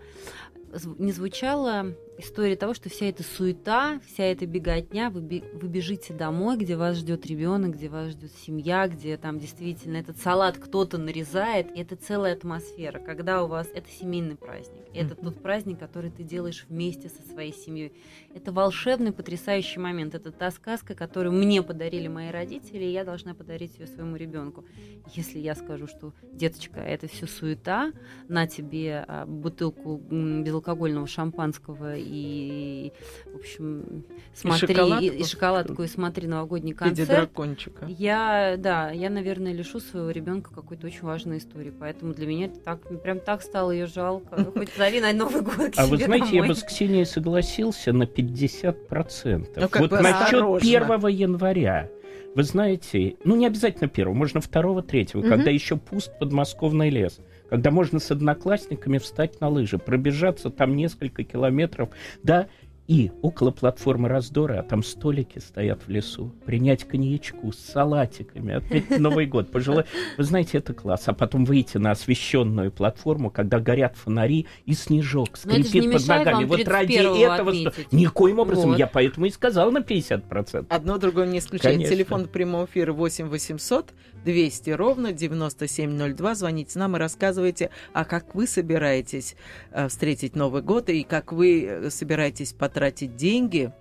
[0.98, 6.58] не звучала история того, что вся эта суета, вся эта беготня, вы, вы бежите домой,
[6.58, 11.76] где вас ждет ребенок, где вас ждет семья, где там действительно этот салат кто-то нарезает,
[11.76, 16.24] и это целая атмосфера, когда у вас это семейный праздник, это тот праздник, который ты
[16.24, 17.94] делаешь вместе со своей семьей.
[18.34, 20.16] Это волшебный, потрясающий момент.
[20.16, 24.66] Это та сказка, которую мне подарили мои родители, и я должна подарить ее своему ребенку.
[25.14, 27.92] Если я скажу, что деточка, это все суета,
[28.28, 32.92] на тебе а, бутылку безалкогольного шампанского и,
[33.34, 35.04] в общем, смотри шоколадку.
[35.04, 37.10] и, и шоколадку и смотри новогодний концерт.
[37.10, 37.86] дракончика.
[37.88, 42.60] Я, да, я, наверное, лишу своего ребенка какой-то очень важной истории, поэтому для меня это
[42.60, 44.36] так, прям так стало ее жалко.
[44.38, 46.48] Ну, Хоть зови на Новый год к А вы знаете, я домой.
[46.50, 49.48] бы с Ксенией согласился на 50%.
[49.56, 50.96] Ну, вот бы насчет осторожно.
[50.96, 51.90] 1 января.
[52.36, 55.30] Вы знаете, ну не обязательно первого, можно второго, третьего, Мгм.
[55.30, 61.24] когда еще пуст подмосковный лес, когда можно с одноклассниками встать на лыжи, пробежаться там несколько
[61.24, 61.90] километров,
[62.24, 62.48] да,
[62.88, 69.00] и около платформы раздора, а там столики стоят в лесу, принять коньячку с салатиками, отметить
[69.00, 69.88] Новый год, пожелать.
[70.18, 71.04] Вы знаете, это класс.
[71.08, 76.46] А потом выйти на освещенную платформу, когда горят фонари и снежок скрипит под ногами.
[76.46, 77.50] Вот ради 31-го этого...
[77.50, 77.92] отметить.
[77.92, 78.72] Никоим образом.
[78.72, 78.80] Вот.
[78.80, 80.68] Я поэтому и сказал на 50%.
[80.70, 81.76] Одно другое не исключает.
[81.76, 81.96] Конечно.
[81.96, 83.94] Телефон прямого эфира 8 800
[84.26, 86.36] 200 ровно 9702.
[86.36, 89.36] Звоните нам и рассказывайте, а как вы собираетесь
[89.72, 93.72] э, встретить Новый год и как вы э, собираетесь потратить деньги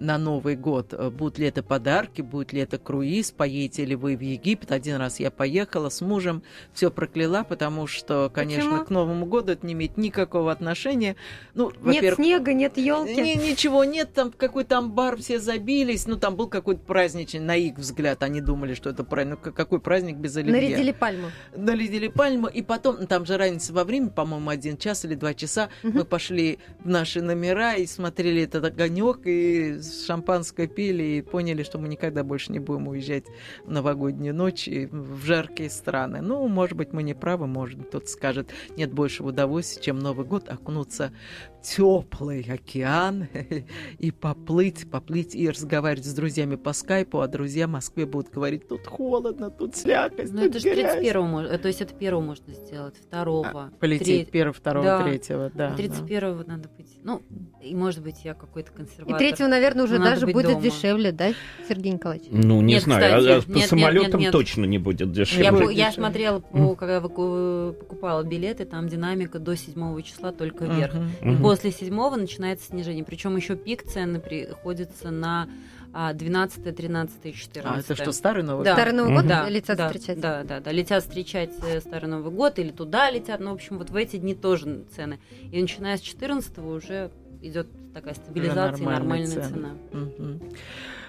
[0.00, 0.92] на Новый год.
[0.92, 4.72] Э, Будут ли это подарки, будет ли это круиз, поедете ли вы в Египет.
[4.72, 8.84] Один раз я поехала с мужем, все прокляла, потому что, конечно, Почему?
[8.86, 11.16] к Новому году это не имеет никакого отношения.
[11.54, 13.14] Ну, Нет снега, нет елки.
[13.14, 16.06] ни- ничего нет, там какой-то амбар, все забились.
[16.06, 18.22] Ну, там был какой-то праздничный, на их взгляд.
[18.22, 19.38] Они думали, что это праздник.
[19.44, 20.54] Ну, какой праздник без оливье?
[20.54, 21.28] Нарядили пальму.
[21.56, 22.46] Нарядили пальму.
[22.48, 25.68] И потом, там же разница во времени, по-моему, один час или два часа.
[25.82, 31.78] Мы пошли в наши номера и смотрели этот огонек, и шампанское пили, и поняли, что
[31.78, 33.24] мы никогда больше не будем уезжать
[33.64, 36.20] в новогоднюю ночь и в жаркие страны.
[36.22, 40.48] Ну, может быть, мы не правы, может кто-то скажет, нет большего удовольствия, чем Новый год
[40.48, 41.12] окунуться
[41.60, 43.28] в теплый океан
[43.98, 48.68] и поплыть, поплыть и разговаривать с друзьями по скайпу, а друзья в Москве будут говорить,
[48.68, 50.92] тут холодно, тут слякоть, Ну, тут это же грязь».
[50.92, 53.48] 31 можно, то есть это первого можно сделать, второго.
[53.54, 55.02] А, Полететь треть- первого, второго, Да.
[55.04, 55.74] третьего, да.
[55.74, 56.98] А 31-го надо быть.
[57.02, 57.22] Ну,
[57.62, 59.18] и может быть, я какой-то И консерватор.
[59.18, 60.62] третьего, наверное, наверное, уже даже будет дома.
[60.62, 61.32] дешевле, да,
[61.68, 62.28] Сергей Николаевич?
[62.30, 65.12] Ну, не нет, знаю, кстати, а, а по нет, самолетам нет, нет, точно не будет
[65.12, 65.74] дешевле.
[65.74, 70.94] Я, я смотрела, по, когда покупала билеты, там динамика до 7 числа только вверх.
[70.94, 71.34] Uh-huh.
[71.34, 73.04] И после 7 начинается снижение.
[73.04, 75.48] Причем еще пик цены приходится на
[75.94, 77.64] 12, 13 и 14.
[77.64, 78.64] А это что, Старый Новый год?
[78.64, 78.74] Да.
[78.74, 80.20] Старый Новый год да, летят да, встречать?
[80.20, 83.78] Да, да, да, летят встречать э, Старый Новый год или туда летят, ну, в общем,
[83.78, 85.20] вот в эти дни тоже цены.
[85.52, 87.10] И начиная с 14 уже
[87.48, 89.70] идет такая стабилизация, нормальная, нормальная цена.
[89.92, 90.54] Угу.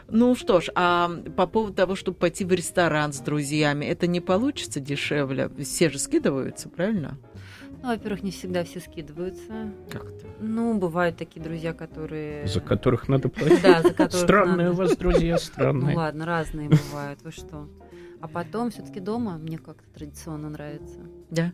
[0.08, 4.22] Ну что ж, а по поводу того, чтобы пойти в ресторан с друзьями, это не
[4.22, 5.50] получится дешевле?
[5.60, 7.18] Все же скидываются, правильно?
[7.82, 9.72] Ну, во-первых, не всегда все скидываются.
[9.92, 10.26] Как это?
[10.40, 12.48] Ну, бывают такие друзья, которые...
[12.48, 13.62] За которых надо платить?
[13.62, 15.94] Да, за которых Странные у вас друзья, странные.
[15.94, 17.68] Ну ладно, разные бывают, вы что.
[18.22, 21.00] А потом все-таки дома мне как-то традиционно нравится.
[21.30, 21.52] Да.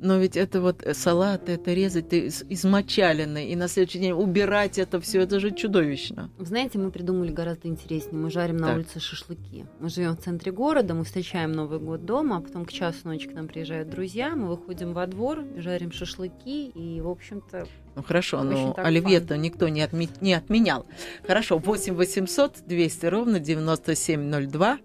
[0.00, 4.78] Но ведь это вот э, салат, это резать ты измочаленный, и на следующий день убирать
[4.78, 6.30] это все, это же чудовищно.
[6.38, 8.20] Знаете, мы придумали гораздо интереснее.
[8.20, 8.68] Мы жарим так.
[8.68, 9.64] на улице шашлыки.
[9.80, 13.28] Мы живем в центре города, мы встречаем Новый год дома, а потом к часу ночи
[13.28, 18.42] к нам приезжают друзья, мы выходим во двор, жарим шашлыки, и, в общем-то, ну хорошо,
[18.42, 20.84] но оливье-то никто не, отме- не отменял.
[21.26, 24.78] Хорошо, 8 800 200 ровно 9702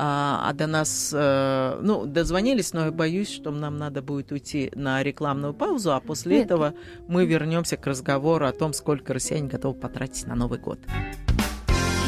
[0.00, 4.70] а, а до нас, э, ну, дозвонились, но я боюсь, что нам надо будет уйти
[4.76, 6.46] на рекламную паузу, а после Нет.
[6.46, 6.74] этого
[7.08, 10.78] мы вернемся к разговору о том, сколько россияне готовы потратить на Новый год.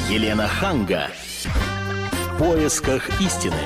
[0.09, 1.09] Елена Ханга.
[1.43, 3.57] В поисках истины.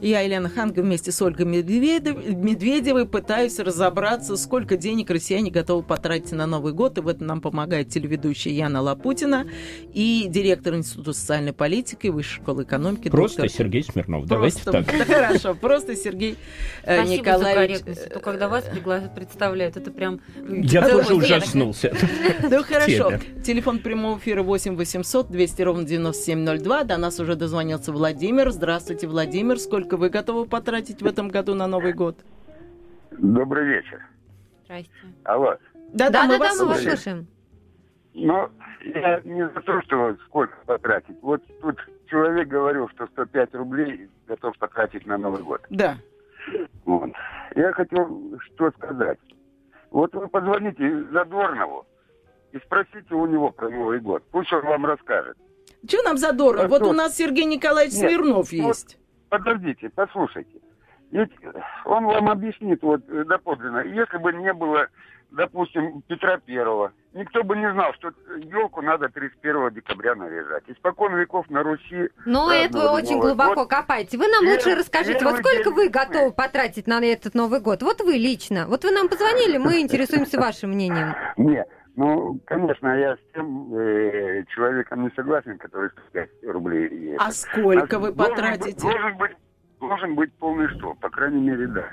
[0.00, 6.46] Я, Елена Ханга, вместе с Ольгой Медведевой пытаюсь разобраться, сколько денег россияне готовы потратить на
[6.46, 6.96] Новый год.
[6.96, 9.46] И в этом нам помогает телеведущая Яна Лапутина
[9.92, 13.10] и директор Института социальной политики Высшей школы экономики.
[13.10, 13.58] Просто доктор...
[13.58, 14.26] Сергей Смирнов.
[14.26, 14.86] Давайте так.
[14.86, 16.36] Да, хорошо, просто Сергей
[16.84, 17.78] э, Спасибо Николаевич.
[17.78, 18.14] За корректность.
[18.14, 18.64] То, когда вас
[19.14, 20.20] представляют, это прям...
[20.48, 21.94] Я тоже ужаснулся.
[22.50, 23.12] Ну хорошо.
[23.44, 26.84] Телефон прямого эфира 8 800 200 ровно 9702.
[26.84, 28.50] До нас уже дозвонился Владимир.
[28.50, 29.58] Здравствуйте, Владимир.
[29.58, 32.16] Сколько сколько вы готовы потратить в этом году на Новый год?
[33.10, 34.00] Добрый вечер.
[34.64, 34.90] Здрасте.
[35.24, 35.56] Алло.
[35.92, 37.26] Да-да, мы, вас, мы вас слушаем.
[38.14, 38.48] Ну,
[38.84, 41.16] я не за то, что сколько потратить.
[41.22, 41.76] Вот тут
[42.06, 45.60] человек говорил, что 105 рублей готов потратить на Новый год.
[45.70, 45.96] Да.
[46.84, 47.10] Вот.
[47.56, 49.18] Я хотел что сказать.
[49.90, 51.84] Вот вы позвоните Задорнову
[52.52, 54.22] и спросите у него про Новый год.
[54.30, 55.36] Пусть он вам расскажет.
[55.88, 56.66] Что нам Задорнов?
[56.66, 56.90] А вот что?
[56.90, 58.99] у нас Сергей Николаевич Нет, Смирнов есть
[59.30, 60.60] подождите, послушайте.
[61.10, 61.30] Ведь
[61.86, 64.86] он вам объяснит вот э, доподлинно, если бы не было,
[65.32, 70.62] допустим, Петра Первого, никто бы не знал, что елку надо 31 декабря наряжать.
[70.68, 72.10] Испокон веков на Руси...
[72.26, 73.70] Ну, это вы очень глубоко год.
[73.70, 74.18] копаете.
[74.18, 77.82] Вы нам лучше расскажите, вот сколько вы готовы потратить на этот Новый год?
[77.82, 78.66] Вот вы лично.
[78.68, 81.16] Вот вы нам позвонили, мы интересуемся вашим мнением.
[81.36, 87.16] Нет, ну, конечно, я с тем э, человеком не согласен, который 105 рублей.
[87.18, 88.80] А сколько вы потратите?
[88.80, 89.36] Должен быть,
[89.80, 91.92] должен быть полный стол, по крайней мере, да.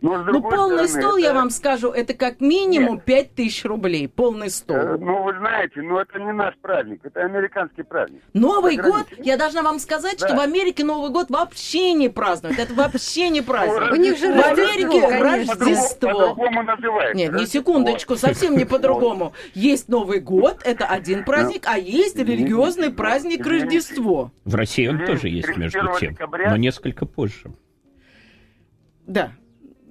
[0.00, 1.20] Но, ну, полный стороны, стол, это...
[1.20, 3.04] я вам скажу, это как минимум Нет.
[3.04, 4.08] 5 тысяч рублей.
[4.08, 4.76] Полный стол.
[4.76, 8.22] Э, ну, вы знаете, ну это не наш праздник, это американский праздник.
[8.32, 10.28] Новый год, я должна вам сказать, да.
[10.28, 12.58] что в Америке Новый год вообще не празднуют.
[12.58, 13.92] Это вообще не праздник.
[13.92, 16.10] У них же в Америке Рождество.
[16.10, 17.16] По-другому называется.
[17.16, 19.34] Нет, не секундочку, совсем не по-другому.
[19.52, 24.32] Есть Новый год, это один праздник, а есть религиозный праздник Рождество.
[24.44, 27.52] В России он тоже есть, между тем, но несколько позже.
[29.06, 29.32] Да.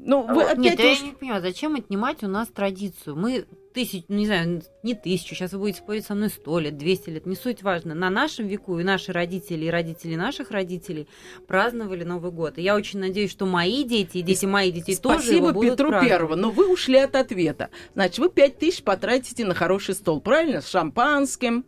[0.01, 0.85] Ну, вы опять Нет, уж...
[0.85, 3.15] я не понимаю, зачем отнимать у нас традицию?
[3.17, 6.77] Мы тысяч, ну, не знаю, не тысячу, сейчас вы будете спорить со мной сто лет,
[6.77, 7.93] двести лет, не суть важно.
[7.93, 11.07] На нашем веку и наши родители, и родители наших родителей
[11.47, 12.57] праздновали Новый год.
[12.57, 15.71] И я очень надеюсь, что мои дети и дети моих детей Спасибо тоже его будут
[15.71, 16.17] Петру праздновать.
[16.17, 17.69] Первого, но вы ушли от ответа.
[17.93, 20.61] Значит, вы пять тысяч потратите на хороший стол, правильно?
[20.61, 21.65] С шампанским,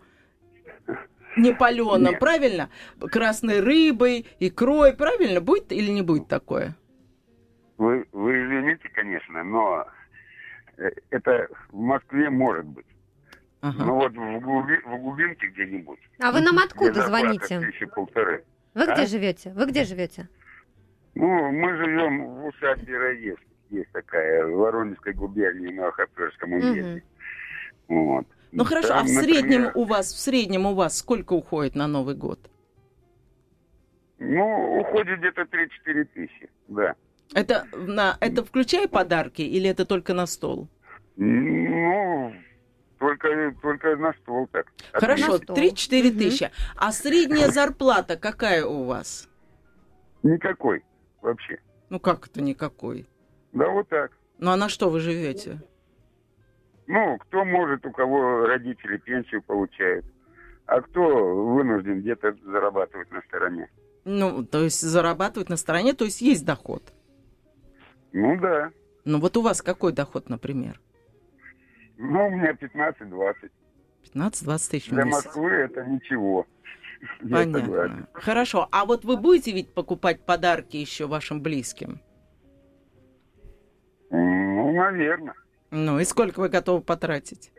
[1.38, 2.70] не паленым, правильно?
[3.00, 5.42] Красной рыбой, икрой, правильно?
[5.42, 6.76] Будет или не будет такое?
[7.82, 9.88] Вы, вы извините, конечно, но
[10.78, 12.86] э, это в Москве может быть.
[13.62, 13.86] Ага.
[13.86, 15.98] Ну вот в, глуби, в глубинке где-нибудь.
[16.20, 17.60] А вы нам откуда звоните?
[17.60, 18.44] Тысячи полторы.
[18.76, 18.94] Вы а?
[18.94, 19.52] где живете?
[19.56, 20.30] Вы где живете?
[21.16, 23.48] Ну, мы живем в усадьбе Раевских.
[23.72, 27.04] Есть такая в Воронежской губернии на Хапперском уезде.
[27.88, 28.06] Угу.
[28.06, 28.28] Вот.
[28.52, 29.72] Ну хорошо, Там, а в среднем например...
[29.74, 32.40] у вас, в среднем у вас сколько уходит на Новый год?
[34.20, 36.94] Ну, уходит где-то 3-4 тысячи, да.
[37.34, 40.68] Это, на, это включая подарки или это только на стол?
[41.16, 42.34] Ну,
[43.00, 44.68] только, только на стол так.
[44.92, 46.20] Хорошо, 3-4 угу.
[46.20, 46.52] тысячи.
[46.76, 49.30] А средняя зарплата какая у вас?
[50.24, 50.84] Никакой
[51.22, 51.60] вообще.
[51.90, 53.08] Ну как это никакой?
[53.54, 54.12] Да вот так.
[54.38, 55.62] Ну а на что вы живете?
[56.88, 60.06] Ну, кто может, у кого родители пенсию получают.
[60.66, 63.70] А кто вынужден где-то зарабатывать на стороне?
[64.04, 66.94] Ну, то есть зарабатывать на стороне, то есть есть доход.
[68.14, 68.72] Ну да.
[69.06, 70.80] Ну вот у вас какой доход, например?
[71.98, 73.52] Ну, у меня 15-20.
[74.16, 75.26] 15-20 тысяч в Для месяц.
[75.26, 76.48] Москвы это ничего.
[77.22, 78.08] Понятно.
[78.14, 78.68] Хорошо.
[78.72, 82.02] А вот вы будете ведь покупать подарки еще вашим близким?
[84.10, 85.36] Ну, наверное.
[85.70, 87.52] Ну и сколько вы готовы потратить?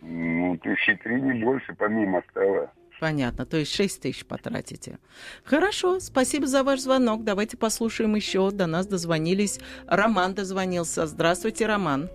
[0.00, 2.70] Ну, тысячи три, не больше, помимо стола.
[3.00, 4.98] Понятно, то есть 6 тысяч потратите.
[5.44, 7.24] Хорошо, спасибо за ваш звонок.
[7.24, 8.50] Давайте послушаем еще.
[8.50, 9.60] До нас дозвонились.
[9.86, 11.06] Роман дозвонился.
[11.06, 12.08] Здравствуйте, Роман.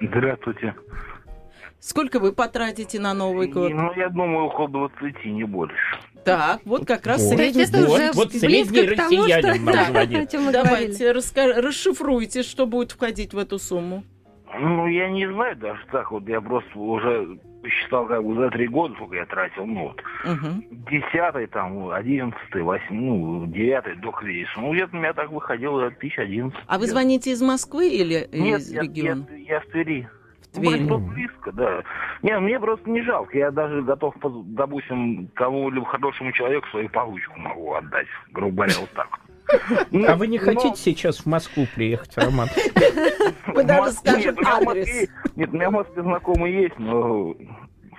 [0.00, 0.74] Здравствуйте.
[1.80, 3.72] Сколько вы потратите на Новый год?
[3.72, 5.74] Ну, я думаю, около 20, не больше.
[6.24, 7.62] Так, вот как раз Вот, средний.
[7.64, 10.62] это вот, уже вот средний к тому, россиянин что- нам Да.
[10.62, 14.04] Давайте раска- расшифруйте, что будет входить в эту сумму.
[14.60, 16.28] Ну, я не знаю даже так вот.
[16.28, 19.64] Я просто уже посчитал как бы за три года, сколько я тратил.
[19.66, 20.02] Ну, вот.
[20.90, 24.52] Десятый, там, одиннадцатый, восьмой, ну, девятый до кризиса.
[24.56, 26.60] Ну, где-то у меня так выходило тысяч одиннадцать.
[26.66, 29.26] А вы звоните из Москвы или Нет, из я, региона?
[29.30, 30.08] я, я в Твери.
[30.42, 30.82] В Твери.
[30.82, 31.82] Ну, близко, да.
[32.22, 33.38] Не, мне просто не жалко.
[33.38, 34.14] Я даже готов,
[34.46, 38.08] допустим, кому-либо хорошему человеку свою получку могу отдать.
[38.32, 39.08] Грубо говоря, вот так.
[39.90, 42.48] Ну, А вы не хотите сейчас в Москву приехать, Роман?
[43.46, 44.86] Мы даже скажем нет, у меня в адрес.
[44.88, 47.34] Москве- Нет, у меня в Москве знакомые есть, но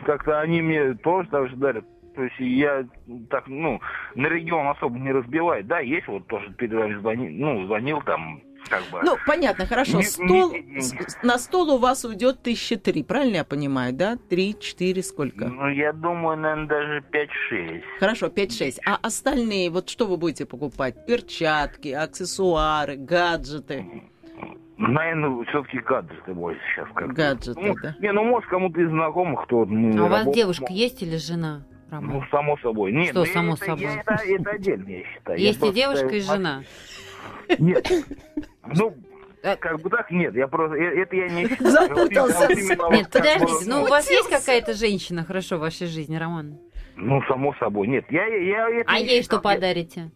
[0.06, 1.86] как-то они мне тоже так же дарят.
[2.16, 2.86] То есть я
[3.30, 3.80] так, ну,
[4.16, 5.64] на регион особо не разбиваю.
[5.64, 9.02] Да, есть вот тоже перед вами звонил, ну, звонил там, как бы.
[9.04, 9.98] Ну, понятно, хорошо.
[9.98, 10.82] Не- Стол, не
[11.24, 14.18] на стол у вас уйдет тысячи три, правильно я понимаю, да?
[14.30, 15.46] Три, четыре, сколько?
[15.48, 17.82] Ну, я думаю, наверное, даже 5-6.
[18.00, 18.80] Хорошо, 5-6.
[18.86, 21.06] А остальные, вот что вы будете покупать?
[21.06, 23.86] Перчатки, аксессуары, гаджеты.
[24.78, 27.96] Наверное, все-таки гаджеты больше сейчас как Гаджеты, ну, да.
[28.00, 29.66] Не, ну, может, кому-то из знакомых, кто...
[29.66, 32.28] Ну, А у вас работает, девушка ну, есть или жена, Ну, Роман?
[32.32, 32.92] само собой.
[32.92, 33.84] Нет, Что ну, само это, собой?
[33.84, 35.40] я- это, это отдельно, я считаю.
[35.40, 36.64] Я Есть и просто девушка, и жена.
[37.60, 37.92] Нет.
[38.66, 38.96] Ну,
[39.44, 41.46] Э, как бы так, нет, я просто, э, это я не.
[41.60, 46.58] Запутался Нет, подождите, ну у вас есть какая-то женщина хорошо в вашей жизни, Роман?
[46.96, 48.06] Ну, само собой, нет.
[48.10, 50.12] Я, я, А ей что подарите?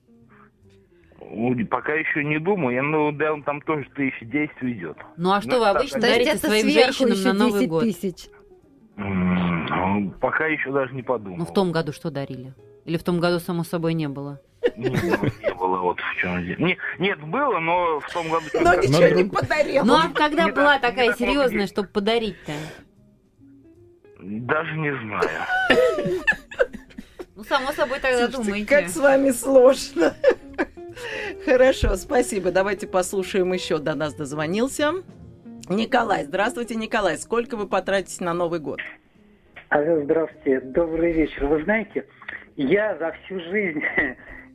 [1.19, 4.95] Ну, Пока еще не думаю, я, ну, да, он там тоже тысячи десять уйдет.
[5.17, 7.83] Ну а что Ну, вы так, обычно дарите это своим женщинам на Новый 10 год?
[7.83, 8.27] тысяч.
[8.95, 11.38] Ну, Пока еще даже не подумал.
[11.39, 12.53] Ну в том году что дарили?
[12.86, 14.39] Или в том году, само собой, не было?
[14.77, 16.57] Не, не было вот в чем дело.
[16.59, 18.45] Не- Нет, было, но в том году...
[18.61, 19.83] Но ничего не подарил.
[19.83, 22.51] Ну а когда была такая серьезная, чтобы подарить-то?
[24.19, 25.29] Даже не знаю.
[27.35, 28.65] Ну, само собой, тогда Слушайте, думаете.
[28.67, 30.15] как с вами сложно.
[31.45, 32.51] Хорошо, спасибо.
[32.51, 33.77] Давайте послушаем еще.
[33.77, 34.93] До нас дозвонился.
[35.69, 37.17] Николай, здравствуйте, Николай.
[37.17, 38.79] Сколько вы потратите на Новый год?
[39.69, 41.45] Алло, здравствуйте, добрый вечер.
[41.45, 42.05] Вы знаете,
[42.55, 43.83] я за всю жизнь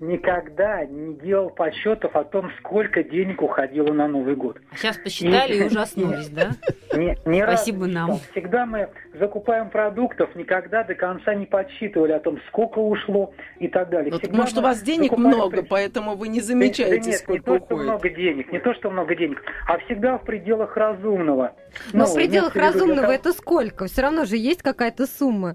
[0.03, 4.59] никогда не делал подсчетов о том, сколько денег уходило на Новый год.
[4.77, 6.51] Сейчас посчитали и ужаснулись, да?
[6.93, 8.19] Ни, ни разу Спасибо не нам.
[8.33, 13.91] Всегда мы закупаем продуктов, никогда до конца не подсчитывали о том, сколько ушло и так
[13.91, 14.11] далее.
[14.13, 17.19] Ну, Всегда может, у вас денег много, при- поэтому вы не Да- замечаете, да нет,
[17.21, 17.85] сколько не то, что уходит.
[17.93, 21.55] много денег, не то, что много денег, а всегда в пределах разумного.
[21.93, 23.87] Но Ну, в пределах разумного это сколько?
[23.87, 25.55] Все равно же есть какая-то сумма.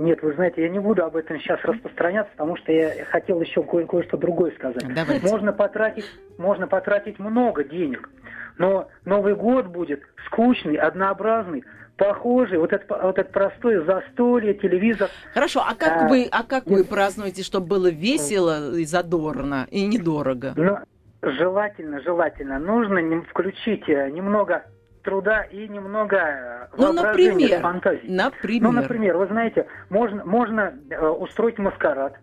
[0.00, 3.62] Нет, вы знаете, я не буду об этом сейчас распространяться, потому что я хотел еще
[3.62, 4.82] кое- кое-что другое сказать.
[4.94, 5.26] Давайте.
[5.26, 6.06] Можно потратить,
[6.38, 8.08] можно потратить много денег,
[8.56, 11.64] но Новый год будет скучный, однообразный,
[11.98, 15.10] похожий, вот это, вот это простое застолье, телевизор.
[15.34, 19.84] Хорошо, а как А, вы, а как вы празднуете, чтобы было весело и задорно, и
[19.86, 20.54] недорого?
[20.56, 20.78] Но
[21.20, 24.64] желательно, желательно, нужно включить э, немного
[25.02, 28.06] труда и немного э, Ну, воображения, например, фантазии.
[28.08, 28.62] например.
[28.62, 32.14] Ну, например, вы знаете, можно, можно э, устроить маскарад.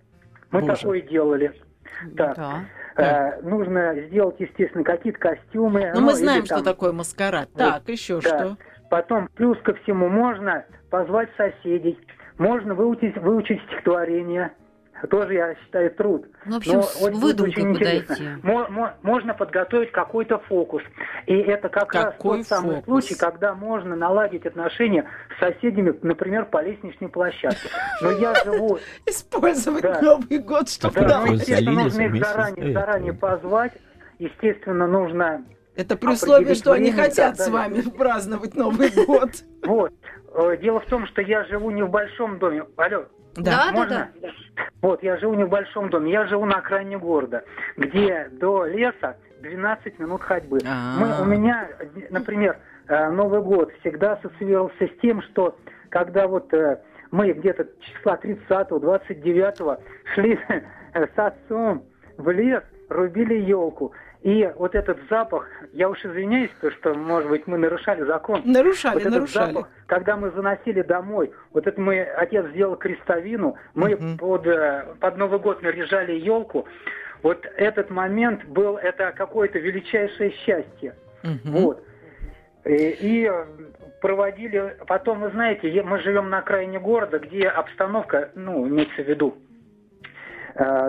[0.52, 0.76] Мы Боже.
[0.76, 1.54] такое делали.
[2.16, 2.36] Так.
[2.38, 2.60] Да.
[2.96, 5.92] Э, нужно сделать, естественно, какие-то костюмы.
[5.94, 7.50] Ну, мы или знаем, что там- такое маскарад.
[7.54, 8.28] Вот, Так, еще да.
[8.40, 8.58] что?
[8.90, 12.00] Потом, плюс ко всему, можно позвать соседей,
[12.38, 14.52] можно выучить, выучить стихотворение.
[15.10, 16.26] Тоже, я считаю, труд.
[16.46, 16.74] Ну, в общем,
[17.12, 18.40] Но вот очень интересно.
[18.42, 20.82] Мо- мо- можно подготовить какой-то фокус.
[21.28, 22.86] И это как раз Какой тот самый фокус?
[23.06, 25.06] случай, когда можно наладить отношения
[25.36, 27.70] с соседями, например, по лестничной площадке.
[28.02, 29.84] Но я живу Использовать.
[30.02, 33.74] Новый год, чтобы да, нам- естественно, нужно их заранее, позвать.
[34.20, 35.44] Естественно, нужно...
[35.78, 39.30] Это при условии, что они хотят так с вами праздновать Новый год.
[39.64, 39.94] Вот.
[40.34, 42.64] Э, Дело в том, что я живу не в большом доме.
[42.78, 44.10] Алло, Да, да, можно?
[44.82, 47.44] Вот, я живу не в большом доме, я живу на окраине города,
[47.78, 50.60] где до леса 12 минут ходьбы.
[50.66, 50.98] А.
[51.00, 51.70] Мы, у меня,
[52.10, 52.58] например,
[52.88, 55.58] э, Новый год всегда ассоциировался с тем, что
[55.90, 59.78] когда вот э, мы где-то числа 30-го, 29-го
[60.16, 60.40] шли
[60.94, 61.84] с отцом
[62.18, 63.94] в лес, рубили елку.
[64.22, 68.42] И вот этот запах, я уж извиняюсь, то, что, может быть, мы нарушали закон.
[68.46, 69.54] Нарушали, вот этот нарушали.
[69.54, 74.18] Запах, когда мы заносили домой, вот это мы, отец сделал крестовину, мы угу.
[74.18, 76.68] под, э, под Новый год наряжали елку.
[77.22, 80.96] Вот этот момент был, это какое-то величайшее счастье.
[81.24, 81.58] Угу.
[81.60, 81.84] Вот.
[82.66, 83.32] И, и
[84.02, 89.38] проводили, потом, вы знаете, мы живем на окраине города, где обстановка, ну, имеется в виду,
[89.38, 89.47] Э,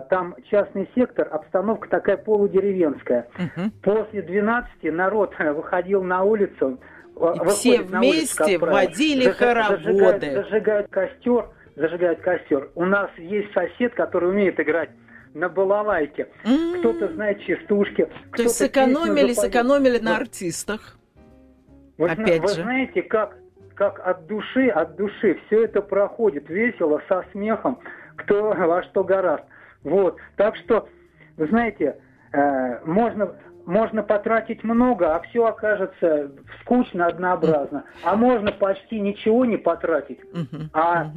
[0.08, 3.28] там частный сектор, обстановка такая полудеревенская.
[3.38, 3.70] Угу.
[3.82, 6.78] После 12 народ выходил на улицу.
[7.16, 9.80] И все вместе улицу, водили заж, хороводы.
[9.82, 12.70] Зажигают, зажигают костер, зажигают костер.
[12.76, 14.90] У нас есть сосед, который умеет играть
[15.34, 16.28] на балалайке.
[16.44, 16.78] Mm-hmm.
[16.78, 18.08] Кто-то знает частушки.
[18.34, 20.96] То есть сэкономили, сэкономили на артистах.
[21.96, 22.62] Вы, Опять вы же.
[22.62, 23.36] знаете, как,
[23.74, 27.80] как от души, от души все это проходит весело, со смехом,
[28.16, 29.44] кто во что гораст.
[29.88, 30.18] Вот.
[30.36, 30.88] Так что,
[31.36, 31.98] вы знаете,
[32.32, 33.34] э, можно,
[33.66, 37.84] можно потратить много, а все окажется скучно, однообразно.
[38.04, 40.20] А можно почти ничего не потратить,
[40.72, 41.12] а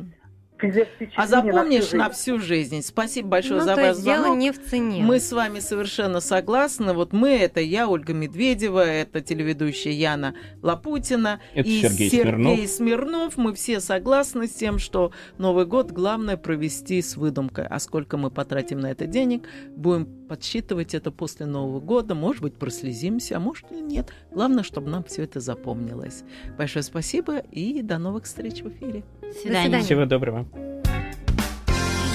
[1.16, 2.82] а запомнишь на всю жизнь.
[2.82, 4.26] Спасибо большое ну, за ваш звонок.
[4.26, 5.03] дело не в цене.
[5.03, 6.93] Мы с вами совершенно согласны.
[6.93, 12.70] Вот мы, это я, Ольга Медведева, это телеведущая Яна Лапутина это и Сергей, Сергей Смирнов.
[12.70, 13.38] Смирнов.
[13.38, 17.68] Мы все согласны с тем, что Новый год главное провести с выдумкой.
[17.68, 22.16] А сколько мы потратим на это денег, будем подсчитывать это после Нового года.
[22.16, 24.14] Может быть, прослезимся, а может и нет.
[24.32, 26.24] Главное, чтобы нам все это запомнилось.
[26.57, 29.03] Большое спасибо и до новых встреч в эфире.
[29.34, 29.82] До свидания.
[29.82, 30.45] Всего доброго.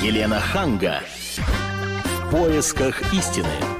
[0.02, 1.00] Елена Ханга.
[1.38, 3.46] В поисках истины.